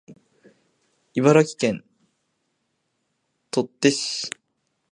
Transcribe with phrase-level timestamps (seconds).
[1.13, 1.83] 茨城県
[3.51, 4.31] 取手市